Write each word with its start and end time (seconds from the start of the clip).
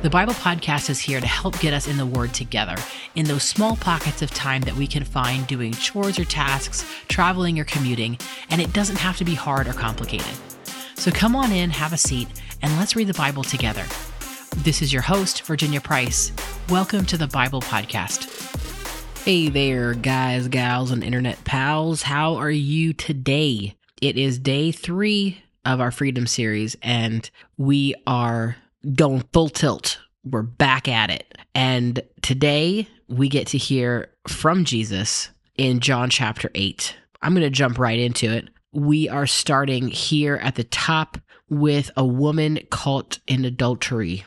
The 0.00 0.08
Bible 0.08 0.34
Podcast 0.34 0.90
is 0.90 1.00
here 1.00 1.20
to 1.20 1.26
help 1.26 1.58
get 1.58 1.74
us 1.74 1.88
in 1.88 1.96
the 1.96 2.06
Word 2.06 2.32
together 2.32 2.76
in 3.16 3.26
those 3.26 3.42
small 3.42 3.74
pockets 3.74 4.22
of 4.22 4.30
time 4.30 4.62
that 4.62 4.76
we 4.76 4.86
can 4.86 5.02
find 5.02 5.44
doing 5.48 5.72
chores 5.72 6.20
or 6.20 6.24
tasks, 6.24 6.88
traveling 7.08 7.58
or 7.58 7.64
commuting, 7.64 8.16
and 8.48 8.60
it 8.60 8.72
doesn't 8.72 8.98
have 8.98 9.16
to 9.16 9.24
be 9.24 9.34
hard 9.34 9.66
or 9.66 9.72
complicated. 9.72 10.32
So 10.94 11.10
come 11.10 11.34
on 11.34 11.50
in, 11.50 11.70
have 11.70 11.92
a 11.92 11.98
seat, 11.98 12.28
and 12.62 12.76
let's 12.76 12.94
read 12.94 13.08
the 13.08 13.14
Bible 13.14 13.42
together. 13.42 13.84
This 14.58 14.82
is 14.82 14.92
your 14.92 15.02
host, 15.02 15.42
Virginia 15.42 15.80
Price. 15.80 16.30
Welcome 16.68 17.04
to 17.06 17.18
the 17.18 17.26
Bible 17.26 17.60
Podcast. 17.60 19.24
Hey 19.24 19.48
there, 19.48 19.94
guys, 19.94 20.46
gals, 20.46 20.92
and 20.92 21.02
internet 21.02 21.42
pals. 21.42 22.02
How 22.02 22.36
are 22.36 22.52
you 22.52 22.92
today? 22.92 23.74
It 24.00 24.16
is 24.16 24.38
day 24.38 24.70
three 24.70 25.42
of 25.64 25.80
our 25.80 25.90
Freedom 25.90 26.28
series, 26.28 26.76
and 26.82 27.28
we 27.56 27.96
are 28.06 28.58
going 28.94 29.24
full 29.32 29.48
tilt. 29.48 29.98
We're 30.24 30.42
back 30.42 30.88
at 30.88 31.10
it. 31.10 31.38
And 31.54 32.02
today 32.22 32.88
we 33.08 33.28
get 33.28 33.46
to 33.48 33.58
hear 33.58 34.10
from 34.26 34.64
Jesus 34.64 35.30
in 35.56 35.80
John 35.80 36.10
chapter 36.10 36.50
8. 36.54 36.94
I'm 37.22 37.34
going 37.34 37.42
to 37.42 37.50
jump 37.50 37.78
right 37.78 37.98
into 37.98 38.30
it. 38.30 38.48
We 38.72 39.08
are 39.08 39.26
starting 39.26 39.88
here 39.88 40.36
at 40.36 40.54
the 40.54 40.64
top 40.64 41.18
with 41.48 41.90
a 41.96 42.04
woman 42.04 42.60
caught 42.70 43.18
in 43.26 43.44
adultery. 43.44 44.24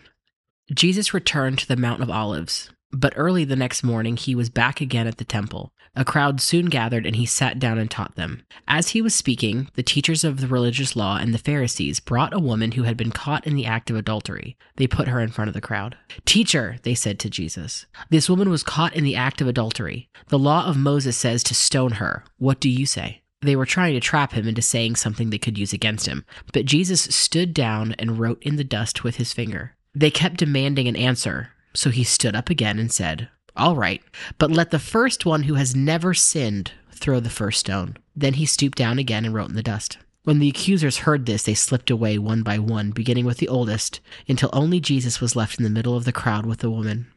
Jesus 0.74 1.14
returned 1.14 1.60
to 1.60 1.68
the 1.68 1.78
Mount 1.78 2.02
of 2.02 2.10
Olives. 2.10 2.72
But 2.92 3.14
early 3.16 3.46
the 3.46 3.56
next 3.56 3.84
morning, 3.84 4.18
he 4.18 4.36
was 4.36 4.50
back 4.50 4.82
again 4.82 5.08
at 5.08 5.18
the 5.18 5.26
temple. 5.26 5.72
A 5.96 6.06
crowd 6.06 6.40
soon 6.40 6.68
gathered, 6.68 7.06
and 7.06 7.18
he 7.18 7.26
sat 7.26 7.60
down 7.60 7.78
and 7.78 7.92
taught 7.92 8.16
them. 8.16 8.44
As 8.68 8.90
he 8.90 9.02
was 9.02 9.14
speaking, 9.14 9.70
the 9.76 9.84
teachers 9.84 10.24
of 10.24 10.40
the 10.40 10.48
religious 10.48 10.96
law 10.96 11.18
and 11.18 11.34
the 11.34 11.38
Pharisees 11.38 12.00
brought 12.00 12.34
a 12.34 12.40
woman 12.40 12.74
who 12.74 12.84
had 12.84 12.96
been 12.96 13.12
caught 13.12 13.46
in 13.46 13.56
the 13.56 13.66
act 13.66 13.90
of 13.90 13.98
adultery. 13.98 14.58
They 14.78 14.88
put 14.88 15.10
her 15.10 15.20
in 15.20 15.30
front 15.30 15.50
of 15.50 15.54
the 15.54 15.60
crowd. 15.60 15.98
Teacher, 16.26 16.78
they 16.84 16.96
said 16.96 17.20
to 17.20 17.30
Jesus, 17.30 17.86
this 18.10 18.30
woman 18.30 18.50
was 18.50 18.64
caught 18.64 18.96
in 18.96 19.04
the 19.04 19.18
act 19.18 19.42
of 19.42 19.48
adultery. 19.48 20.10
The 20.30 20.40
law 20.40 20.66
of 20.66 20.78
Moses 20.78 21.18
says 21.18 21.44
to 21.44 21.56
stone 21.56 21.94
her. 21.94 22.24
What 22.38 22.62
do 22.62 22.70
you 22.70 22.86
say? 22.86 23.22
They 23.42 23.56
were 23.56 23.66
trying 23.66 23.94
to 23.94 24.00
trap 24.00 24.34
him 24.34 24.48
into 24.48 24.62
saying 24.62 24.96
something 24.96 25.30
they 25.30 25.40
could 25.40 25.58
use 25.58 25.74
against 25.74 26.06
him. 26.06 26.26
But 26.54 26.66
Jesus 26.66 27.02
stood 27.02 27.54
down 27.54 27.96
and 27.98 28.20
wrote 28.20 28.42
in 28.44 28.56
the 28.56 28.64
dust 28.64 29.04
with 29.04 29.16
his 29.16 29.34
finger. 29.34 29.76
They 29.94 30.12
kept 30.12 30.38
demanding 30.38 30.88
an 30.88 30.96
answer. 30.96 31.50
So 31.74 31.90
he 31.90 32.04
stood 32.04 32.36
up 32.36 32.50
again 32.50 32.80
and 32.80 32.92
said, 32.92 33.30
All 33.56 33.76
right, 33.76 34.02
but 34.38 34.52
let 34.52 34.72
the 34.72 34.80
first 34.80 35.26
one 35.26 35.44
who 35.44 35.56
has 35.56 35.76
never 35.76 36.14
sinned 36.14 36.72
throw 36.92 37.20
the 37.20 37.30
first 37.30 37.62
stone. 37.62 37.98
Then 38.16 38.34
he 38.34 38.46
stooped 38.46 38.78
down 38.78 39.00
again 39.00 39.26
and 39.26 39.34
wrote 39.34 39.50
in 39.50 39.56
the 39.56 39.64
dust. 39.64 39.98
When 40.24 40.38
the 40.38 40.50
accusers 40.50 41.00
heard 41.00 41.26
this, 41.26 41.44
they 41.44 41.56
slipped 41.56 41.90
away 41.90 42.20
one 42.20 42.44
by 42.44 42.60
one, 42.60 42.92
beginning 42.92 43.26
with 43.26 43.38
the 43.38 43.48
oldest, 43.48 44.02
until 44.28 44.52
only 44.54 44.80
Jesus 44.80 45.20
was 45.20 45.36
left 45.36 45.58
in 45.58 45.64
the 45.64 45.70
middle 45.70 45.98
of 45.98 46.06
the 46.06 46.12
crowd 46.12 46.46
with 46.46 46.60
the 46.60 46.70
woman. 46.70 47.08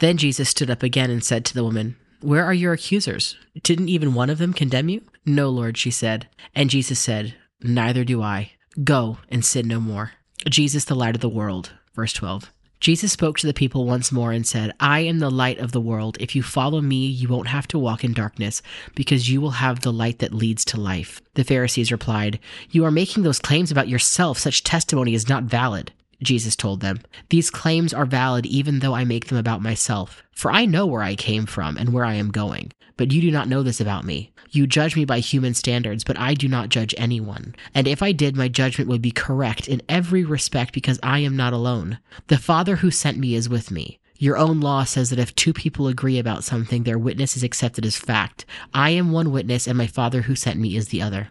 Then 0.00 0.16
Jesus 0.16 0.48
stood 0.48 0.68
up 0.68 0.82
again 0.82 1.08
and 1.08 1.22
said 1.22 1.44
to 1.44 1.54
the 1.54 1.62
woman, 1.62 1.96
Where 2.20 2.44
are 2.44 2.54
your 2.54 2.72
accusers? 2.72 3.36
Didn't 3.62 3.90
even 3.90 4.14
one 4.14 4.28
of 4.28 4.38
them 4.38 4.52
condemn 4.52 4.88
you? 4.88 5.02
No, 5.24 5.50
Lord, 5.50 5.78
she 5.78 5.92
said. 5.92 6.28
And 6.52 6.68
Jesus 6.68 6.98
said, 6.98 7.36
Neither 7.62 8.02
do 8.02 8.22
I. 8.22 8.52
Go 8.82 9.18
and 9.28 9.44
sin 9.44 9.68
no 9.68 9.78
more. 9.78 10.12
Jesus, 10.48 10.84
the 10.84 10.96
light 10.96 11.14
of 11.14 11.20
the 11.20 11.28
world. 11.28 11.72
Verse 11.94 12.12
12. 12.12 12.50
Jesus 12.82 13.12
spoke 13.12 13.38
to 13.38 13.46
the 13.46 13.54
people 13.54 13.86
once 13.86 14.10
more 14.10 14.32
and 14.32 14.44
said, 14.44 14.72
I 14.80 15.00
am 15.00 15.20
the 15.20 15.30
light 15.30 15.60
of 15.60 15.70
the 15.70 15.80
world. 15.80 16.16
If 16.18 16.34
you 16.34 16.42
follow 16.42 16.80
me, 16.80 17.06
you 17.06 17.28
won't 17.28 17.46
have 17.46 17.68
to 17.68 17.78
walk 17.78 18.02
in 18.02 18.12
darkness, 18.12 18.60
because 18.96 19.30
you 19.30 19.40
will 19.40 19.52
have 19.52 19.80
the 19.82 19.92
light 19.92 20.18
that 20.18 20.34
leads 20.34 20.64
to 20.64 20.80
life. 20.80 21.22
The 21.34 21.44
Pharisees 21.44 21.92
replied, 21.92 22.40
You 22.70 22.84
are 22.84 22.90
making 22.90 23.22
those 23.22 23.38
claims 23.38 23.70
about 23.70 23.86
yourself. 23.86 24.36
Such 24.36 24.64
testimony 24.64 25.14
is 25.14 25.28
not 25.28 25.44
valid. 25.44 25.92
Jesus 26.22 26.56
told 26.56 26.80
them, 26.80 27.00
These 27.28 27.50
claims 27.50 27.92
are 27.92 28.06
valid 28.06 28.46
even 28.46 28.78
though 28.78 28.94
I 28.94 29.04
make 29.04 29.26
them 29.26 29.38
about 29.38 29.62
myself. 29.62 30.22
For 30.32 30.50
I 30.50 30.64
know 30.64 30.86
where 30.86 31.02
I 31.02 31.14
came 31.14 31.46
from 31.46 31.76
and 31.76 31.92
where 31.92 32.04
I 32.04 32.14
am 32.14 32.30
going. 32.30 32.72
But 32.96 33.12
you 33.12 33.20
do 33.20 33.30
not 33.30 33.48
know 33.48 33.62
this 33.62 33.80
about 33.80 34.04
me. 34.04 34.32
You 34.50 34.66
judge 34.66 34.96
me 34.96 35.04
by 35.04 35.20
human 35.20 35.54
standards, 35.54 36.04
but 36.04 36.18
I 36.18 36.34
do 36.34 36.46
not 36.46 36.68
judge 36.68 36.94
anyone. 36.98 37.54
And 37.74 37.88
if 37.88 38.02
I 38.02 38.12
did, 38.12 38.36
my 38.36 38.48
judgment 38.48 38.88
would 38.90 39.00
be 39.00 39.10
correct 39.10 39.66
in 39.66 39.82
every 39.88 40.24
respect 40.24 40.74
because 40.74 41.00
I 41.02 41.20
am 41.20 41.36
not 41.36 41.52
alone. 41.52 41.98
The 42.26 42.38
Father 42.38 42.76
who 42.76 42.90
sent 42.90 43.18
me 43.18 43.34
is 43.34 43.48
with 43.48 43.70
me. 43.70 43.98
Your 44.18 44.36
own 44.36 44.60
law 44.60 44.84
says 44.84 45.10
that 45.10 45.18
if 45.18 45.34
two 45.34 45.52
people 45.52 45.88
agree 45.88 46.18
about 46.18 46.44
something, 46.44 46.84
their 46.84 46.98
witness 46.98 47.36
is 47.36 47.42
accepted 47.42 47.84
as 47.84 47.96
fact. 47.96 48.44
I 48.72 48.90
am 48.90 49.10
one 49.10 49.32
witness, 49.32 49.66
and 49.66 49.76
my 49.76 49.86
Father 49.88 50.22
who 50.22 50.36
sent 50.36 50.60
me 50.60 50.76
is 50.76 50.88
the 50.88 51.02
other. 51.02 51.30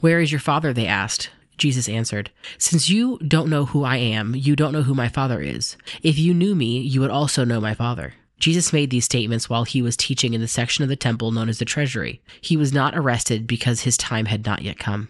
Where 0.00 0.20
is 0.20 0.30
your 0.30 0.40
Father? 0.40 0.72
They 0.72 0.86
asked. 0.86 1.30
Jesus 1.56 1.88
answered, 1.88 2.30
Since 2.58 2.90
you 2.90 3.18
don't 3.18 3.48
know 3.48 3.66
who 3.66 3.84
I 3.84 3.96
am, 3.96 4.34
you 4.34 4.56
don't 4.56 4.72
know 4.72 4.82
who 4.82 4.94
my 4.94 5.08
Father 5.08 5.40
is. 5.40 5.76
If 6.02 6.18
you 6.18 6.34
knew 6.34 6.54
me, 6.54 6.80
you 6.80 7.00
would 7.00 7.10
also 7.10 7.44
know 7.44 7.60
my 7.60 7.74
Father. 7.74 8.14
Jesus 8.38 8.72
made 8.72 8.90
these 8.90 9.04
statements 9.04 9.48
while 9.48 9.64
he 9.64 9.80
was 9.80 9.96
teaching 9.96 10.34
in 10.34 10.40
the 10.40 10.48
section 10.48 10.82
of 10.82 10.88
the 10.88 10.96
temple 10.96 11.30
known 11.30 11.48
as 11.48 11.58
the 11.58 11.64
treasury. 11.64 12.20
He 12.40 12.56
was 12.56 12.72
not 12.72 12.96
arrested 12.96 13.46
because 13.46 13.82
his 13.82 13.96
time 13.96 14.26
had 14.26 14.44
not 14.44 14.62
yet 14.62 14.78
come. 14.78 15.08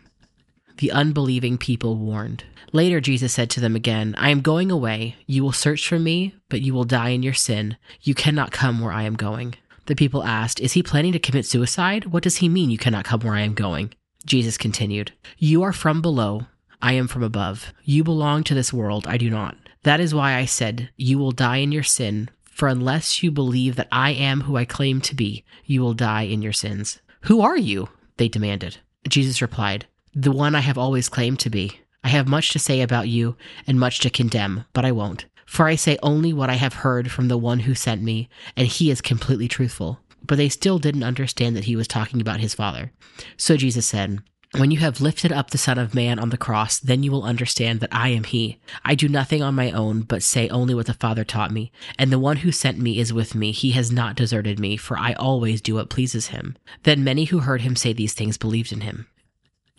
The 0.76 0.92
unbelieving 0.92 1.58
people 1.58 1.96
warned. 1.96 2.44
Later, 2.72 3.00
Jesus 3.00 3.32
said 3.32 3.50
to 3.50 3.60
them 3.60 3.76
again, 3.76 4.14
I 4.18 4.30
am 4.30 4.40
going 4.40 4.70
away. 4.70 5.16
You 5.26 5.42
will 5.42 5.52
search 5.52 5.88
for 5.88 5.98
me, 5.98 6.34
but 6.48 6.62
you 6.62 6.74
will 6.74 6.84
die 6.84 7.10
in 7.10 7.22
your 7.22 7.34
sin. 7.34 7.76
You 8.02 8.14
cannot 8.14 8.50
come 8.50 8.80
where 8.80 8.92
I 8.92 9.04
am 9.04 9.14
going. 9.14 9.54
The 9.86 9.94
people 9.94 10.24
asked, 10.24 10.60
Is 10.60 10.72
he 10.72 10.82
planning 10.82 11.12
to 11.12 11.18
commit 11.18 11.46
suicide? 11.46 12.06
What 12.06 12.22
does 12.22 12.36
he 12.36 12.48
mean 12.48 12.70
you 12.70 12.78
cannot 12.78 13.04
come 13.04 13.20
where 13.20 13.34
I 13.34 13.42
am 13.42 13.54
going? 13.54 13.94
Jesus 14.24 14.56
continued, 14.56 15.12
You 15.38 15.62
are 15.62 15.72
from 15.72 16.00
below. 16.00 16.46
I 16.80 16.92
am 16.94 17.08
from 17.08 17.22
above. 17.22 17.72
You 17.84 18.04
belong 18.04 18.44
to 18.44 18.54
this 18.54 18.72
world. 18.72 19.06
I 19.06 19.16
do 19.16 19.30
not. 19.30 19.56
That 19.84 20.00
is 20.00 20.14
why 20.14 20.34
I 20.34 20.44
said, 20.44 20.90
You 20.96 21.18
will 21.18 21.32
die 21.32 21.58
in 21.58 21.72
your 21.72 21.82
sin, 21.82 22.30
for 22.44 22.68
unless 22.68 23.22
you 23.22 23.30
believe 23.30 23.76
that 23.76 23.88
I 23.90 24.10
am 24.10 24.42
who 24.42 24.56
I 24.56 24.64
claim 24.64 25.00
to 25.02 25.14
be, 25.14 25.44
you 25.64 25.80
will 25.80 25.94
die 25.94 26.22
in 26.22 26.40
your 26.40 26.52
sins. 26.52 27.00
Who 27.22 27.40
are 27.40 27.56
you? 27.56 27.88
They 28.16 28.28
demanded. 28.28 28.78
Jesus 29.08 29.42
replied, 29.42 29.86
The 30.14 30.32
one 30.32 30.54
I 30.54 30.60
have 30.60 30.78
always 30.78 31.08
claimed 31.08 31.40
to 31.40 31.50
be. 31.50 31.80
I 32.02 32.08
have 32.08 32.28
much 32.28 32.50
to 32.50 32.58
say 32.58 32.80
about 32.80 33.08
you 33.08 33.36
and 33.66 33.80
much 33.80 33.98
to 34.00 34.10
condemn, 34.10 34.64
but 34.72 34.84
I 34.84 34.92
won't. 34.92 35.26
For 35.46 35.66
I 35.66 35.74
say 35.74 35.98
only 36.02 36.32
what 36.32 36.50
I 36.50 36.54
have 36.54 36.74
heard 36.74 37.10
from 37.10 37.28
the 37.28 37.38
one 37.38 37.60
who 37.60 37.74
sent 37.74 38.02
me, 38.02 38.28
and 38.56 38.66
he 38.66 38.90
is 38.90 39.00
completely 39.00 39.48
truthful. 39.48 40.00
But 40.26 40.36
they 40.36 40.48
still 40.48 40.78
didn't 40.78 41.02
understand 41.02 41.56
that 41.56 41.64
he 41.64 41.76
was 41.76 41.88
talking 41.88 42.20
about 42.20 42.40
his 42.40 42.54
Father. 42.54 42.92
So 43.36 43.56
Jesus 43.56 43.86
said, 43.86 44.20
when 44.56 44.70
you 44.70 44.78
have 44.78 45.00
lifted 45.00 45.32
up 45.32 45.50
the 45.50 45.58
Son 45.58 45.78
of 45.78 45.96
Man 45.96 46.20
on 46.20 46.30
the 46.30 46.36
cross, 46.36 46.78
then 46.78 47.02
you 47.02 47.10
will 47.10 47.24
understand 47.24 47.80
that 47.80 47.92
I 47.92 48.10
am 48.10 48.22
He. 48.22 48.60
I 48.84 48.94
do 48.94 49.08
nothing 49.08 49.42
on 49.42 49.56
my 49.56 49.72
own, 49.72 50.02
but 50.02 50.22
say 50.22 50.48
only 50.48 50.76
what 50.76 50.86
the 50.86 50.94
Father 50.94 51.24
taught 51.24 51.50
me. 51.50 51.72
And 51.98 52.12
the 52.12 52.20
one 52.20 52.36
who 52.36 52.52
sent 52.52 52.78
me 52.78 53.00
is 53.00 53.12
with 53.12 53.34
me. 53.34 53.50
He 53.50 53.72
has 53.72 53.90
not 53.90 54.14
deserted 54.14 54.60
me, 54.60 54.76
for 54.76 54.96
I 54.96 55.14
always 55.14 55.60
do 55.60 55.74
what 55.74 55.90
pleases 55.90 56.28
Him. 56.28 56.56
Then 56.84 57.02
many 57.02 57.24
who 57.24 57.40
heard 57.40 57.62
him 57.62 57.74
say 57.74 57.92
these 57.92 58.14
things 58.14 58.38
believed 58.38 58.70
in 58.70 58.82
Him. 58.82 59.08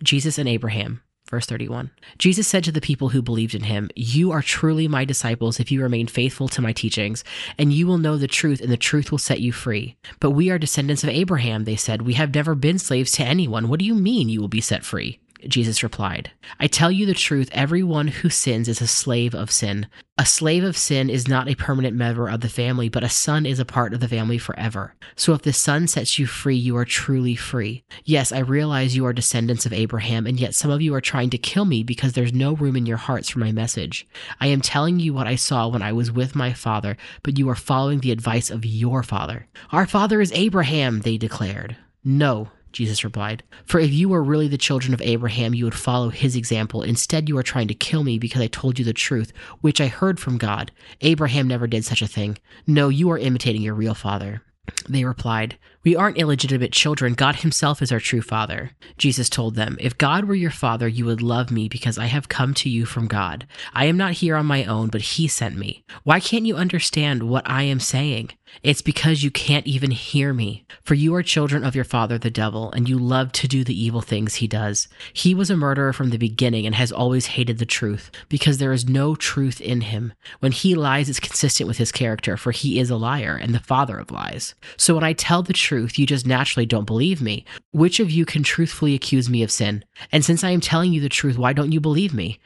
Jesus 0.02 0.36
and 0.36 0.46
Abraham. 0.46 1.00
Verse 1.28 1.46
31. 1.46 1.90
Jesus 2.18 2.46
said 2.46 2.62
to 2.64 2.72
the 2.72 2.80
people 2.80 3.08
who 3.08 3.20
believed 3.20 3.54
in 3.54 3.64
him, 3.64 3.90
You 3.96 4.30
are 4.30 4.42
truly 4.42 4.86
my 4.86 5.04
disciples 5.04 5.58
if 5.58 5.72
you 5.72 5.82
remain 5.82 6.06
faithful 6.06 6.46
to 6.48 6.62
my 6.62 6.72
teachings, 6.72 7.24
and 7.58 7.72
you 7.72 7.86
will 7.86 7.98
know 7.98 8.16
the 8.16 8.28
truth, 8.28 8.60
and 8.60 8.70
the 8.70 8.76
truth 8.76 9.10
will 9.10 9.18
set 9.18 9.40
you 9.40 9.52
free. 9.52 9.96
But 10.20 10.30
we 10.30 10.50
are 10.50 10.58
descendants 10.58 11.02
of 11.02 11.10
Abraham, 11.10 11.64
they 11.64 11.76
said. 11.76 12.02
We 12.02 12.14
have 12.14 12.34
never 12.34 12.54
been 12.54 12.78
slaves 12.78 13.12
to 13.12 13.24
anyone. 13.24 13.68
What 13.68 13.80
do 13.80 13.84
you 13.84 13.94
mean 13.94 14.28
you 14.28 14.40
will 14.40 14.48
be 14.48 14.60
set 14.60 14.84
free? 14.84 15.18
Jesus 15.48 15.82
replied, 15.82 16.30
I 16.58 16.66
tell 16.66 16.90
you 16.90 17.06
the 17.06 17.14
truth, 17.14 17.48
everyone 17.52 18.08
who 18.08 18.30
sins 18.30 18.68
is 18.68 18.80
a 18.80 18.86
slave 18.86 19.34
of 19.34 19.50
sin. 19.50 19.86
A 20.18 20.24
slave 20.24 20.64
of 20.64 20.76
sin 20.76 21.10
is 21.10 21.28
not 21.28 21.48
a 21.48 21.54
permanent 21.54 21.94
member 21.94 22.28
of 22.28 22.40
the 22.40 22.48
family, 22.48 22.88
but 22.88 23.04
a 23.04 23.08
son 23.08 23.44
is 23.44 23.58
a 23.58 23.64
part 23.64 23.92
of 23.92 24.00
the 24.00 24.08
family 24.08 24.38
forever. 24.38 24.94
So 25.14 25.34
if 25.34 25.42
the 25.42 25.52
son 25.52 25.86
sets 25.86 26.18
you 26.18 26.26
free, 26.26 26.56
you 26.56 26.76
are 26.76 26.84
truly 26.84 27.36
free. 27.36 27.84
Yes, 28.04 28.32
I 28.32 28.38
realize 28.38 28.96
you 28.96 29.04
are 29.04 29.12
descendants 29.12 29.66
of 29.66 29.72
Abraham, 29.72 30.26
and 30.26 30.40
yet 30.40 30.54
some 30.54 30.70
of 30.70 30.80
you 30.80 30.94
are 30.94 31.00
trying 31.00 31.30
to 31.30 31.38
kill 31.38 31.66
me 31.66 31.82
because 31.82 32.14
there's 32.14 32.32
no 32.32 32.54
room 32.54 32.76
in 32.76 32.86
your 32.86 32.96
hearts 32.96 33.28
for 33.28 33.40
my 33.40 33.52
message. 33.52 34.08
I 34.40 34.46
am 34.46 34.62
telling 34.62 35.00
you 35.00 35.12
what 35.12 35.26
I 35.26 35.36
saw 35.36 35.68
when 35.68 35.82
I 35.82 35.92
was 35.92 36.10
with 36.10 36.34
my 36.34 36.52
father, 36.52 36.96
but 37.22 37.38
you 37.38 37.48
are 37.50 37.54
following 37.54 38.00
the 38.00 38.12
advice 38.12 38.50
of 38.50 38.64
your 38.64 39.02
father. 39.02 39.48
Our 39.70 39.86
father 39.86 40.20
is 40.20 40.32
Abraham, 40.32 41.00
they 41.00 41.18
declared. 41.18 41.76
No, 42.02 42.50
Jesus 42.76 43.04
replied. 43.04 43.42
For 43.64 43.80
if 43.80 43.90
you 43.90 44.10
were 44.10 44.22
really 44.22 44.48
the 44.48 44.58
children 44.58 44.92
of 44.92 45.00
Abraham, 45.00 45.54
you 45.54 45.64
would 45.64 45.74
follow 45.74 46.10
his 46.10 46.36
example. 46.36 46.82
Instead, 46.82 47.26
you 47.26 47.38
are 47.38 47.42
trying 47.42 47.68
to 47.68 47.74
kill 47.74 48.04
me 48.04 48.18
because 48.18 48.42
I 48.42 48.48
told 48.48 48.78
you 48.78 48.84
the 48.84 48.92
truth, 48.92 49.32
which 49.62 49.80
I 49.80 49.86
heard 49.86 50.20
from 50.20 50.36
God. 50.36 50.70
Abraham 51.00 51.48
never 51.48 51.66
did 51.66 51.86
such 51.86 52.02
a 52.02 52.06
thing. 52.06 52.36
No, 52.66 52.90
you 52.90 53.10
are 53.10 53.18
imitating 53.18 53.62
your 53.62 53.74
real 53.74 53.94
father. 53.94 54.42
They 54.88 55.04
replied, 55.04 55.56
We 55.86 55.94
aren't 55.94 56.18
illegitimate 56.18 56.72
children. 56.72 57.14
God 57.14 57.36
Himself 57.36 57.80
is 57.80 57.92
our 57.92 58.00
true 58.00 58.20
Father. 58.20 58.72
Jesus 58.98 59.30
told 59.30 59.54
them, 59.54 59.76
If 59.78 59.96
God 59.96 60.24
were 60.24 60.34
your 60.34 60.50
Father, 60.50 60.88
you 60.88 61.04
would 61.04 61.22
love 61.22 61.52
me 61.52 61.68
because 61.68 61.96
I 61.96 62.06
have 62.06 62.28
come 62.28 62.54
to 62.54 62.68
you 62.68 62.84
from 62.84 63.06
God. 63.06 63.46
I 63.72 63.84
am 63.84 63.96
not 63.96 64.14
here 64.14 64.34
on 64.34 64.46
my 64.46 64.64
own, 64.64 64.88
but 64.88 65.00
He 65.00 65.28
sent 65.28 65.56
me. 65.56 65.84
Why 66.02 66.18
can't 66.18 66.44
you 66.44 66.56
understand 66.56 67.22
what 67.22 67.48
I 67.48 67.62
am 67.62 67.78
saying? 67.78 68.32
It's 68.62 68.82
because 68.82 69.22
you 69.22 69.30
can't 69.30 69.66
even 69.66 69.90
hear 69.90 70.32
me. 70.32 70.64
For 70.82 70.94
you 70.94 71.14
are 71.14 71.22
children 71.22 71.64
of 71.64 71.74
your 71.74 71.84
father, 71.84 72.18
the 72.18 72.30
devil, 72.30 72.72
and 72.72 72.88
you 72.88 72.98
love 72.98 73.32
to 73.32 73.48
do 73.48 73.64
the 73.64 73.78
evil 73.80 74.00
things 74.00 74.36
he 74.36 74.46
does. 74.46 74.88
He 75.12 75.34
was 75.34 75.50
a 75.50 75.56
murderer 75.56 75.92
from 75.92 76.10
the 76.10 76.16
beginning 76.16 76.66
and 76.66 76.74
has 76.74 76.92
always 76.92 77.26
hated 77.26 77.58
the 77.58 77.66
truth, 77.66 78.10
because 78.28 78.58
there 78.58 78.72
is 78.72 78.88
no 78.88 79.14
truth 79.14 79.60
in 79.60 79.82
him. 79.82 80.12
When 80.40 80.52
he 80.52 80.74
lies, 80.74 81.08
it's 81.08 81.20
consistent 81.20 81.68
with 81.68 81.78
his 81.78 81.92
character, 81.92 82.36
for 82.36 82.50
he 82.50 82.78
is 82.78 82.90
a 82.90 82.96
liar 82.96 83.38
and 83.40 83.54
the 83.54 83.60
father 83.60 83.98
of 83.98 84.10
lies. 84.10 84.54
So 84.76 84.94
when 84.94 85.04
I 85.04 85.12
tell 85.12 85.42
the 85.42 85.52
truth, 85.52 85.75
you 85.78 86.06
just 86.06 86.26
naturally 86.26 86.66
don't 86.66 86.84
believe 86.84 87.20
me. 87.20 87.44
Which 87.72 88.00
of 88.00 88.10
you 88.10 88.24
can 88.24 88.42
truthfully 88.42 88.94
accuse 88.94 89.28
me 89.28 89.42
of 89.42 89.50
sin? 89.50 89.84
And 90.12 90.24
since 90.24 90.42
I 90.42 90.50
am 90.50 90.60
telling 90.60 90.92
you 90.92 91.00
the 91.00 91.08
truth, 91.08 91.38
why 91.38 91.52
don't 91.52 91.72
you 91.72 91.80
believe 91.80 92.14
me? 92.14 92.38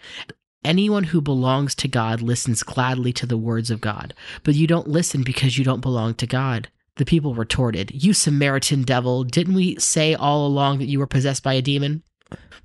Anyone 0.65 1.05
who 1.05 1.21
belongs 1.21 1.75
to 1.77 1.89
God 1.89 2.21
listens 2.21 2.63
gladly 2.63 3.13
to 3.15 3.27
the 3.27 3.39
words 3.39 3.71
of 3.71 3.81
God, 3.81 4.13
but 4.43 4.55
you 4.55 4.67
don't 4.67 4.89
listen 4.89 5.23
because 5.23 5.57
you 5.57 5.65
don't 5.65 5.81
belong 5.81 6.15
to 6.15 6.27
God. 6.27 6.69
The 6.97 7.07
people 7.07 7.35
retorted, 7.35 7.93
You 7.95 8.13
Samaritan 8.13 8.83
devil, 8.83 9.25
didn't 9.25 9.55
we 9.55 9.79
say 9.79 10.15
all 10.15 10.47
along 10.47 10.79
that 10.79 10.89
you 10.89 10.99
were 10.99 11.07
possessed 11.07 11.43
by 11.43 11.55
a 11.55 11.63
demon? 11.63 12.03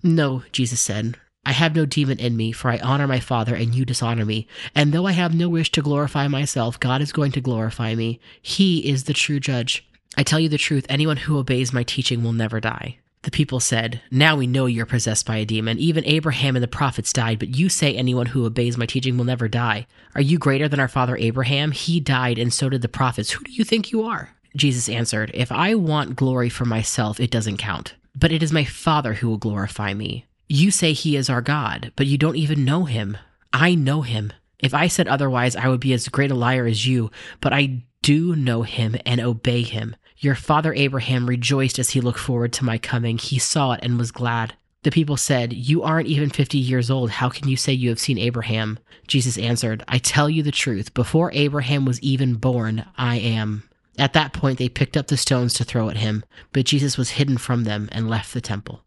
No, 0.03 0.43
Jesus 0.51 0.81
said. 0.81 1.17
I 1.45 1.51
have 1.51 1.75
no 1.75 1.85
demon 1.85 2.19
in 2.19 2.35
me, 2.35 2.51
for 2.51 2.71
I 2.71 2.79
honor 2.79 3.07
my 3.07 3.19
Father, 3.19 3.55
and 3.55 3.73
you 3.73 3.85
dishonor 3.85 4.25
me. 4.25 4.47
And 4.73 4.91
though 4.91 5.05
I 5.05 5.11
have 5.11 5.35
no 5.35 5.47
wish 5.47 5.71
to 5.71 5.81
glorify 5.81 6.27
myself, 6.27 6.79
God 6.79 7.01
is 7.01 7.11
going 7.11 7.31
to 7.33 7.41
glorify 7.41 7.93
me. 7.93 8.19
He 8.41 8.89
is 8.89 9.03
the 9.03 9.13
true 9.13 9.39
judge. 9.39 9.87
I 10.17 10.23
tell 10.23 10.39
you 10.39 10.49
the 10.49 10.57
truth, 10.57 10.85
anyone 10.87 11.17
who 11.17 11.37
obeys 11.37 11.73
my 11.73 11.83
teaching 11.83 12.23
will 12.23 12.33
never 12.33 12.59
die. 12.59 12.99
The 13.23 13.31
people 13.31 13.59
said, 13.59 14.01
Now 14.11 14.35
we 14.35 14.47
know 14.47 14.65
you're 14.65 14.85
possessed 14.85 15.25
by 15.25 15.37
a 15.37 15.45
demon. 15.45 15.79
Even 15.79 16.05
Abraham 16.05 16.55
and 16.55 16.61
the 16.61 16.67
prophets 16.67 17.11
died, 17.11 17.39
but 17.39 17.55
you 17.55 17.69
say 17.69 17.95
anyone 17.95 18.27
who 18.27 18.45
obeys 18.45 18.77
my 18.77 18.85
teaching 18.85 19.17
will 19.17 19.25
never 19.25 19.47
die. 19.47 19.87
Are 20.13 20.21
you 20.21 20.37
greater 20.37 20.67
than 20.67 20.79
our 20.79 20.87
father 20.87 21.17
Abraham? 21.17 21.71
He 21.71 21.99
died, 21.99 22.37
and 22.37 22.53
so 22.53 22.69
did 22.69 22.81
the 22.81 22.87
prophets. 22.87 23.31
Who 23.31 23.43
do 23.43 23.51
you 23.51 23.63
think 23.63 23.91
you 23.91 24.03
are? 24.03 24.29
Jesus 24.55 24.87
answered, 24.87 25.31
If 25.33 25.51
I 25.51 25.75
want 25.75 26.15
glory 26.15 26.49
for 26.49 26.65
myself, 26.65 27.19
it 27.19 27.31
doesn't 27.31 27.57
count. 27.57 27.95
But 28.15 28.31
it 28.31 28.43
is 28.43 28.53
my 28.53 28.63
Father 28.63 29.15
who 29.15 29.27
will 29.27 29.37
glorify 29.37 29.93
me. 29.93 30.25
You 30.47 30.69
say 30.69 30.93
he 30.93 31.15
is 31.15 31.29
our 31.29 31.41
God, 31.41 31.91
but 31.95 32.05
you 32.05 32.17
don't 32.17 32.37
even 32.37 32.63
know 32.63 32.85
him. 32.85 33.17
I 33.51 33.73
know 33.73 34.03
him. 34.03 34.31
If 34.59 34.73
I 34.73 34.87
said 34.87 35.07
otherwise, 35.07 35.55
I 35.55 35.67
would 35.67 35.79
be 35.79 35.93
as 35.93 36.07
great 36.07 36.31
a 36.31 36.35
liar 36.35 36.67
as 36.67 36.85
you, 36.85 37.09
but 37.41 37.53
I 37.53 37.83
do 38.03 38.35
know 38.35 38.61
him 38.61 38.95
and 39.03 39.19
obey 39.19 39.63
him. 39.63 39.95
Your 40.17 40.35
father 40.35 40.73
Abraham 40.73 41.27
rejoiced 41.27 41.79
as 41.79 41.91
he 41.91 42.01
looked 42.01 42.19
forward 42.19 42.53
to 42.53 42.65
my 42.65 42.77
coming. 42.77 43.17
He 43.17 43.39
saw 43.39 43.73
it 43.73 43.81
and 43.83 43.97
was 43.97 44.11
glad. 44.11 44.55
The 44.83 44.91
people 44.91 45.17
said, 45.17 45.51
You 45.51 45.83
aren't 45.83 46.07
even 46.07 46.29
50 46.29 46.57
years 46.57 46.91
old. 46.91 47.09
How 47.09 47.29
can 47.29 47.47
you 47.47 47.57
say 47.57 47.73
you 47.73 47.89
have 47.89 47.99
seen 47.99 48.17
Abraham? 48.19 48.77
Jesus 49.07 49.37
answered, 49.37 49.83
I 49.87 49.97
tell 49.97 50.29
you 50.29 50.43
the 50.43 50.51
truth. 50.51 50.93
Before 50.93 51.31
Abraham 51.33 51.85
was 51.85 51.99
even 52.01 52.35
born, 52.35 52.85
I 52.97 53.17
am. 53.17 53.63
At 53.97 54.13
that 54.13 54.33
point, 54.33 54.59
they 54.59 54.69
picked 54.69 54.95
up 54.95 55.07
the 55.07 55.17
stones 55.17 55.53
to 55.55 55.63
throw 55.63 55.89
at 55.89 55.97
him, 55.97 56.23
but 56.53 56.65
Jesus 56.65 56.97
was 56.97 57.11
hidden 57.11 57.37
from 57.37 57.63
them 57.63 57.89
and 57.91 58.09
left 58.09 58.33
the 58.33 58.41
temple. 58.41 58.83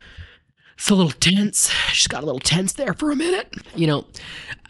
It's 0.79 0.91
a 0.91 0.95
little 0.95 1.11
tense. 1.11 1.71
She's 1.93 2.07
got 2.07 2.23
a 2.23 2.27
little 2.27 2.39
tense 2.39 2.75
there 2.75 2.95
for 2.95 3.11
a 3.11 3.17
minute. 3.17 3.53
You 3.75 3.89
know, 3.89 4.07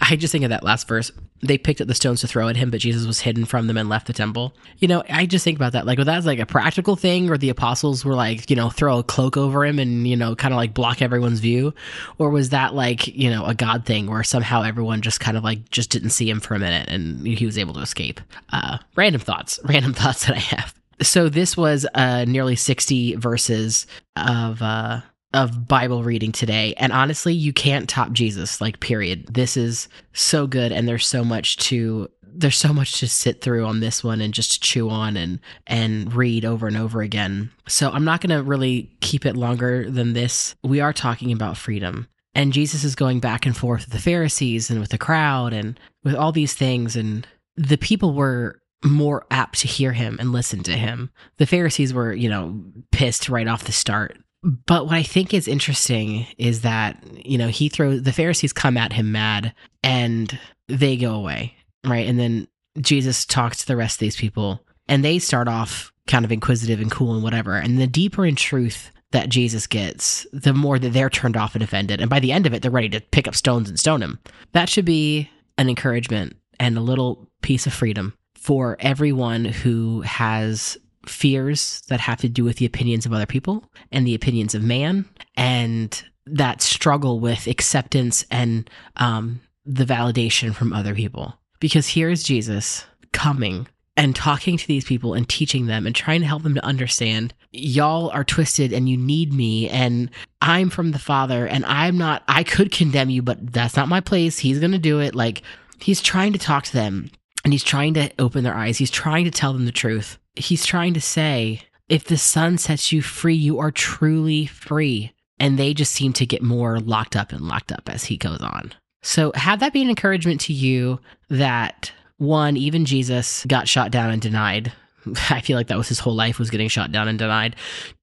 I 0.00 0.16
just 0.16 0.32
think 0.32 0.42
of 0.42 0.48
that 0.48 0.64
last 0.64 0.88
verse. 0.88 1.12
They 1.42 1.58
picked 1.58 1.82
up 1.82 1.86
the 1.86 1.94
stones 1.94 2.22
to 2.22 2.26
throw 2.26 2.48
at 2.48 2.56
him, 2.56 2.70
but 2.70 2.80
Jesus 2.80 3.06
was 3.06 3.20
hidden 3.20 3.44
from 3.44 3.66
them 3.66 3.76
and 3.76 3.90
left 3.90 4.06
the 4.06 4.14
temple. 4.14 4.56
You 4.78 4.88
know, 4.88 5.04
I 5.10 5.26
just 5.26 5.44
think 5.44 5.58
about 5.58 5.72
that. 5.74 5.84
Like, 5.84 5.98
was 5.98 6.06
that 6.06 6.24
like 6.24 6.38
a 6.38 6.46
practical 6.46 6.96
thing, 6.96 7.28
or 7.28 7.36
the 7.36 7.50
apostles 7.50 8.06
were 8.06 8.14
like, 8.14 8.48
you 8.48 8.56
know, 8.56 8.70
throw 8.70 8.98
a 8.98 9.04
cloak 9.04 9.36
over 9.36 9.66
him 9.66 9.78
and, 9.78 10.08
you 10.08 10.16
know, 10.16 10.34
kind 10.34 10.54
of 10.54 10.56
like 10.56 10.72
block 10.72 11.02
everyone's 11.02 11.40
view? 11.40 11.74
Or 12.16 12.30
was 12.30 12.48
that 12.48 12.74
like, 12.74 13.06
you 13.06 13.28
know, 13.28 13.44
a 13.44 13.54
God 13.54 13.84
thing 13.84 14.06
where 14.06 14.24
somehow 14.24 14.62
everyone 14.62 15.02
just 15.02 15.20
kind 15.20 15.36
of 15.36 15.44
like 15.44 15.70
just 15.70 15.90
didn't 15.90 16.10
see 16.10 16.28
him 16.28 16.40
for 16.40 16.54
a 16.54 16.58
minute 16.58 16.88
and 16.88 17.26
he 17.26 17.44
was 17.44 17.58
able 17.58 17.74
to 17.74 17.80
escape? 17.80 18.18
Uh, 18.48 18.78
random 18.96 19.20
thoughts, 19.20 19.60
random 19.64 19.92
thoughts 19.92 20.26
that 20.26 20.36
I 20.36 20.40
have. 20.40 20.74
So 21.02 21.28
this 21.28 21.54
was 21.54 21.86
uh, 21.94 22.24
nearly 22.24 22.56
60 22.56 23.16
verses 23.16 23.86
of. 24.16 24.62
Uh, 24.62 25.02
of 25.34 25.68
Bible 25.68 26.02
reading 26.04 26.32
today. 26.32 26.74
And 26.76 26.92
honestly, 26.92 27.34
you 27.34 27.52
can't 27.52 27.88
top 27.88 28.12
Jesus, 28.12 28.60
like, 28.60 28.80
period. 28.80 29.34
This 29.34 29.56
is 29.56 29.88
so 30.12 30.46
good. 30.46 30.72
And 30.72 30.88
there's 30.88 31.06
so 31.06 31.24
much 31.24 31.56
to. 31.58 32.08
There's 32.30 32.56
so 32.56 32.72
much 32.72 33.00
to 33.00 33.08
sit 33.08 33.40
through 33.40 33.64
on 33.64 33.80
this 33.80 34.04
one 34.04 34.20
and 34.20 34.32
just 34.32 34.62
chew 34.62 34.90
on 34.90 35.16
and 35.16 35.40
and 35.66 36.12
read 36.12 36.44
over 36.44 36.68
and 36.68 36.76
over 36.76 37.00
again. 37.00 37.50
So 37.66 37.90
I'm 37.90 38.04
not 38.04 38.20
going 38.20 38.36
to 38.36 38.44
really 38.44 38.96
keep 39.00 39.26
it 39.26 39.34
longer 39.34 39.90
than 39.90 40.12
this. 40.12 40.54
We 40.62 40.80
are 40.80 40.92
talking 40.92 41.32
about 41.32 41.56
freedom. 41.56 42.06
And 42.34 42.52
Jesus 42.52 42.84
is 42.84 42.94
going 42.94 43.18
back 43.18 43.44
and 43.44 43.56
forth 43.56 43.86
with 43.86 43.92
the 43.92 43.98
Pharisees 43.98 44.70
and 44.70 44.78
with 44.78 44.90
the 44.90 44.98
crowd 44.98 45.52
and 45.52 45.80
with 46.04 46.14
all 46.14 46.30
these 46.30 46.54
things 46.54 46.94
and 46.94 47.26
the 47.56 47.78
people 47.78 48.14
were 48.14 48.60
more 48.84 49.26
apt 49.32 49.58
to 49.60 49.66
hear 49.66 49.92
him 49.92 50.16
and 50.20 50.30
listen 50.30 50.62
to 50.62 50.76
him. 50.76 51.10
The 51.38 51.46
Pharisees 51.46 51.92
were, 51.92 52.12
you 52.12 52.28
know, 52.28 52.62
pissed 52.92 53.28
right 53.28 53.48
off 53.48 53.64
the 53.64 53.72
start 53.72 54.16
but 54.42 54.86
what 54.86 54.94
I 54.94 55.02
think 55.02 55.34
is 55.34 55.48
interesting 55.48 56.26
is 56.36 56.62
that, 56.62 57.02
you 57.24 57.38
know, 57.38 57.48
he 57.48 57.68
throws 57.68 58.02
the 58.02 58.12
Pharisees 58.12 58.52
come 58.52 58.76
at 58.76 58.92
him 58.92 59.12
mad 59.12 59.52
and 59.82 60.38
they 60.68 60.96
go 60.96 61.14
away, 61.14 61.54
right? 61.84 62.06
And 62.06 62.18
then 62.18 62.46
Jesus 62.80 63.24
talks 63.24 63.58
to 63.58 63.66
the 63.66 63.76
rest 63.76 63.96
of 63.96 64.00
these 64.00 64.16
people 64.16 64.60
and 64.86 65.04
they 65.04 65.18
start 65.18 65.48
off 65.48 65.92
kind 66.06 66.24
of 66.24 66.32
inquisitive 66.32 66.80
and 66.80 66.90
cool 66.90 67.14
and 67.14 67.22
whatever. 67.22 67.54
And 67.56 67.78
the 67.78 67.86
deeper 67.86 68.24
in 68.24 68.36
truth 68.36 68.92
that 69.10 69.28
Jesus 69.28 69.66
gets, 69.66 70.26
the 70.32 70.52
more 70.52 70.78
that 70.78 70.90
they're 70.90 71.10
turned 71.10 71.36
off 71.36 71.54
and 71.54 71.64
offended. 71.64 72.00
And 72.00 72.10
by 72.10 72.20
the 72.20 72.32
end 72.32 72.46
of 72.46 72.54
it, 72.54 72.62
they're 72.62 72.70
ready 72.70 72.90
to 72.90 73.00
pick 73.00 73.26
up 73.26 73.34
stones 73.34 73.68
and 73.68 73.78
stone 73.78 74.02
him. 74.02 74.18
That 74.52 74.68
should 74.68 74.84
be 74.84 75.30
an 75.56 75.68
encouragement 75.68 76.36
and 76.60 76.76
a 76.76 76.82
little 76.82 77.28
piece 77.42 77.66
of 77.66 77.72
freedom 77.72 78.14
for 78.34 78.76
everyone 78.80 79.44
who 79.44 80.02
has 80.02 80.76
fears 81.10 81.82
that 81.88 82.00
have 82.00 82.20
to 82.20 82.28
do 82.28 82.44
with 82.44 82.56
the 82.56 82.66
opinions 82.66 83.06
of 83.06 83.12
other 83.12 83.26
people 83.26 83.64
and 83.92 84.06
the 84.06 84.14
opinions 84.14 84.54
of 84.54 84.62
man 84.62 85.04
and 85.36 86.04
that 86.26 86.62
struggle 86.62 87.20
with 87.20 87.46
acceptance 87.46 88.24
and 88.30 88.68
um, 88.96 89.40
the 89.64 89.84
validation 89.84 90.54
from 90.54 90.72
other 90.72 90.94
people. 90.94 91.34
Because 91.60 91.88
here 91.88 92.10
is 92.10 92.22
Jesus 92.22 92.84
coming 93.12 93.66
and 93.96 94.14
talking 94.14 94.56
to 94.56 94.66
these 94.68 94.84
people 94.84 95.14
and 95.14 95.28
teaching 95.28 95.66
them 95.66 95.84
and 95.84 95.94
trying 95.94 96.20
to 96.20 96.26
help 96.26 96.44
them 96.44 96.54
to 96.54 96.64
understand 96.64 97.34
y'all 97.50 98.10
are 98.10 98.22
twisted 98.22 98.72
and 98.72 98.88
you 98.88 98.96
need 98.96 99.32
me 99.32 99.68
and 99.68 100.10
I'm 100.40 100.70
from 100.70 100.92
the 100.92 101.00
Father 101.00 101.46
and 101.46 101.64
I'm 101.66 101.98
not, 101.98 102.22
I 102.28 102.44
could 102.44 102.70
condemn 102.70 103.10
you, 103.10 103.22
but 103.22 103.52
that's 103.52 103.76
not 103.76 103.88
my 103.88 104.00
place. 104.00 104.38
He's 104.38 104.60
going 104.60 104.70
to 104.70 104.78
do 104.78 105.00
it. 105.00 105.16
Like 105.16 105.42
he's 105.80 106.00
trying 106.00 106.32
to 106.32 106.38
talk 106.38 106.64
to 106.64 106.72
them 106.72 107.10
and 107.48 107.54
he's 107.54 107.64
trying 107.64 107.94
to 107.94 108.10
open 108.18 108.44
their 108.44 108.54
eyes. 108.54 108.76
He's 108.76 108.90
trying 108.90 109.24
to 109.24 109.30
tell 109.30 109.54
them 109.54 109.64
the 109.64 109.72
truth 109.72 110.18
he's 110.38 110.64
trying 110.64 110.94
to 110.94 111.00
say 111.00 111.62
if 111.88 112.04
the 112.04 112.18
son 112.18 112.58
sets 112.58 112.92
you 112.92 113.02
free, 113.02 113.34
you 113.34 113.58
are 113.58 113.70
truly 113.70 114.46
free. 114.46 115.12
And 115.40 115.58
they 115.58 115.72
just 115.72 115.92
seem 115.92 116.12
to 116.14 116.26
get 116.26 116.42
more 116.42 116.80
locked 116.80 117.14
up 117.14 117.32
and 117.32 117.42
locked 117.42 117.70
up 117.70 117.88
as 117.88 118.04
he 118.04 118.16
goes 118.16 118.40
on. 118.40 118.74
So, 119.02 119.30
have 119.36 119.60
that 119.60 119.72
be 119.72 119.82
an 119.82 119.88
encouragement 119.88 120.40
to 120.42 120.52
you 120.52 121.00
that 121.28 121.92
one, 122.16 122.56
even 122.56 122.84
Jesus 122.84 123.46
got 123.46 123.68
shot 123.68 123.92
down 123.92 124.10
and 124.10 124.20
denied. 124.20 124.72
I 125.30 125.40
feel 125.40 125.56
like 125.56 125.68
that 125.68 125.78
was 125.78 125.88
his 125.88 126.00
whole 126.00 126.16
life 126.16 126.40
was 126.40 126.50
getting 126.50 126.68
shot 126.68 126.90
down 126.90 127.06
and 127.06 127.18
denied. 127.18 127.54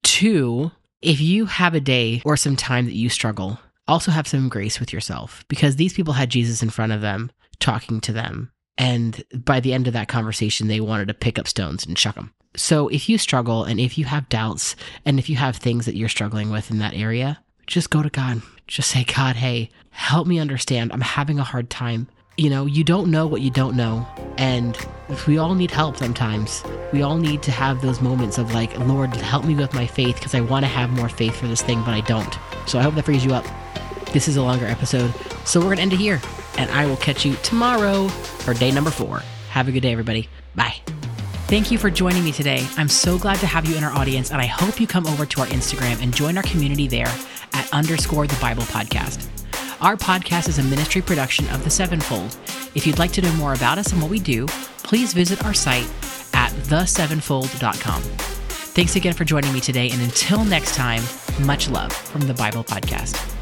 Two, 0.02 0.72
if 1.02 1.20
you 1.20 1.44
have 1.44 1.74
a 1.74 1.80
day 1.80 2.22
or 2.24 2.38
some 2.38 2.56
time 2.56 2.86
that 2.86 2.94
you 2.94 3.10
struggle, 3.10 3.60
also 3.86 4.10
have 4.10 4.26
some 4.26 4.48
grace 4.48 4.80
with 4.80 4.92
yourself 4.92 5.44
because 5.48 5.76
these 5.76 5.92
people 5.92 6.14
had 6.14 6.30
Jesus 6.30 6.62
in 6.62 6.70
front 6.70 6.92
of 6.92 7.02
them 7.02 7.30
talking 7.60 8.00
to 8.00 8.12
them 8.12 8.50
and 8.78 9.24
by 9.32 9.60
the 9.60 9.72
end 9.72 9.86
of 9.86 9.94
that 9.94 10.08
conversation, 10.08 10.68
they 10.68 10.80
wanted 10.80 11.08
to 11.08 11.14
pick 11.14 11.38
up 11.38 11.48
stones 11.48 11.86
and 11.86 11.96
chuck 11.96 12.14
them. 12.14 12.32
So 12.56 12.88
if 12.88 13.08
you 13.08 13.18
struggle 13.18 13.64
and 13.64 13.78
if 13.78 13.98
you 13.98 14.06
have 14.06 14.28
doubts 14.28 14.76
and 15.04 15.18
if 15.18 15.28
you 15.28 15.36
have 15.36 15.56
things 15.56 15.86
that 15.86 15.96
you're 15.96 16.08
struggling 16.08 16.50
with 16.50 16.70
in 16.70 16.78
that 16.78 16.94
area, 16.94 17.38
just 17.66 17.90
go 17.90 18.02
to 18.02 18.10
God. 18.10 18.42
Just 18.66 18.90
say, 18.90 19.04
God, 19.04 19.36
hey, 19.36 19.70
help 19.90 20.26
me 20.26 20.38
understand. 20.38 20.92
I'm 20.92 21.00
having 21.00 21.38
a 21.38 21.44
hard 21.44 21.70
time. 21.70 22.08
You 22.36 22.50
know, 22.50 22.66
you 22.66 22.84
don't 22.84 23.10
know 23.10 23.26
what 23.26 23.40
you 23.40 23.50
don't 23.50 23.76
know. 23.76 24.06
And 24.36 24.76
we 25.26 25.38
all 25.38 25.54
need 25.54 25.70
help 25.70 25.96
sometimes. 25.96 26.62
We 26.92 27.02
all 27.02 27.16
need 27.16 27.42
to 27.44 27.50
have 27.50 27.80
those 27.80 28.00
moments 28.02 28.36
of 28.38 28.52
like, 28.52 28.76
Lord, 28.78 29.14
help 29.16 29.44
me 29.44 29.54
with 29.54 29.72
my 29.72 29.86
faith 29.86 30.16
because 30.16 30.34
I 30.34 30.40
want 30.40 30.64
to 30.64 30.68
have 30.68 30.90
more 30.90 31.08
faith 31.08 31.36
for 31.36 31.46
this 31.46 31.62
thing, 31.62 31.80
but 31.80 31.94
I 31.94 32.00
don't. 32.00 32.38
So 32.66 32.78
I 32.78 32.82
hope 32.82 32.94
that 32.96 33.04
frees 33.04 33.24
you 33.24 33.32
up. 33.32 33.46
This 34.12 34.28
is 34.28 34.36
a 34.36 34.42
longer 34.42 34.66
episode. 34.66 35.14
So 35.44 35.60
we're 35.60 35.66
going 35.66 35.76
to 35.76 35.82
end 35.82 35.92
it 35.94 36.00
here 36.00 36.20
and 36.58 36.70
I 36.70 36.86
will 36.86 36.96
catch 36.96 37.24
you 37.24 37.34
tomorrow 37.42 38.08
for 38.08 38.54
day 38.54 38.70
number 38.70 38.90
four. 38.90 39.22
Have 39.50 39.68
a 39.68 39.72
good 39.72 39.80
day, 39.80 39.92
everybody. 39.92 40.28
Bye. 40.54 40.76
Thank 41.48 41.70
you 41.70 41.78
for 41.78 41.90
joining 41.90 42.24
me 42.24 42.32
today. 42.32 42.66
I'm 42.76 42.88
so 42.88 43.18
glad 43.18 43.38
to 43.38 43.46
have 43.46 43.66
you 43.66 43.76
in 43.76 43.84
our 43.84 43.92
audience, 43.92 44.32
and 44.32 44.40
I 44.40 44.46
hope 44.46 44.80
you 44.80 44.86
come 44.86 45.06
over 45.06 45.24
to 45.26 45.40
our 45.42 45.46
Instagram 45.46 46.02
and 46.02 46.12
join 46.14 46.36
our 46.36 46.42
community 46.42 46.88
there 46.88 47.12
at 47.52 47.72
underscore 47.72 48.26
the 48.26 48.38
Bible 48.40 48.64
podcast. 48.64 49.28
Our 49.80 49.96
podcast 49.96 50.48
is 50.48 50.58
a 50.58 50.62
ministry 50.64 51.02
production 51.02 51.48
of 51.50 51.62
the 51.62 51.70
Sevenfold. 51.70 52.36
If 52.74 52.86
you'd 52.86 52.98
like 52.98 53.12
to 53.12 53.22
know 53.22 53.32
more 53.34 53.52
about 53.52 53.78
us 53.78 53.92
and 53.92 54.00
what 54.00 54.10
we 54.10 54.18
do, 54.18 54.46
please 54.78 55.12
visit 55.12 55.44
our 55.44 55.54
site 55.54 55.86
at 56.34 56.50
thesevenfold.com. 56.64 58.02
Thanks 58.02 58.96
again 58.96 59.14
for 59.14 59.24
joining 59.24 59.52
me 59.52 59.60
today. 59.60 59.90
And 59.90 60.02
until 60.02 60.44
next 60.44 60.74
time, 60.74 61.02
much 61.40 61.70
love 61.70 61.92
from 61.92 62.22
the 62.22 62.34
Bible 62.34 62.64
Podcast. 62.64 63.35